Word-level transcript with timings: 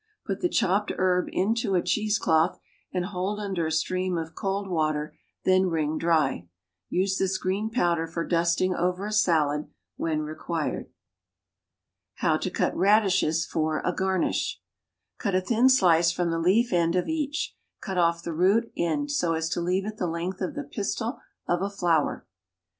Put 0.25 0.39
the 0.41 0.49
chopped 0.49 0.91
herb 0.97 1.27
into 1.31 1.75
a 1.75 1.83
cheese 1.83 2.17
cloth 2.17 2.59
and 2.91 3.05
hold 3.05 3.39
under 3.39 3.67
a 3.67 3.71
stream 3.71 4.17
of 4.17 4.33
cold 4.33 4.67
water, 4.67 5.15
then 5.45 5.67
wring 5.67 5.99
dry. 5.99 6.47
Use 6.89 7.19
this 7.19 7.37
green 7.37 7.69
powder 7.69 8.07
for 8.07 8.25
dusting 8.25 8.73
over 8.73 9.05
a 9.05 9.11
salad 9.11 9.67
when 9.97 10.23
required. 10.23 10.89
=How 12.15 12.37
to 12.37 12.49
Cut 12.49 12.75
Radishes 12.75 13.45
for 13.45 13.79
a 13.85 13.93
Garnish.= 13.93 14.59
Cut 15.19 15.35
a 15.35 15.39
thin 15.41 15.69
slice 15.69 16.11
from 16.11 16.31
the 16.31 16.39
leaf 16.39 16.73
end 16.73 16.95
of 16.95 17.07
each; 17.07 17.55
cut 17.79 17.99
off 17.99 18.23
the 18.23 18.33
root 18.33 18.71
end 18.75 19.11
so 19.11 19.33
as 19.33 19.49
to 19.49 19.61
leave 19.61 19.85
it 19.85 19.97
the 19.97 20.07
length 20.07 20.41
of 20.41 20.55
the 20.55 20.63
pistil 20.63 21.19
of 21.47 21.61
a 21.61 21.69
flower. 21.69 22.25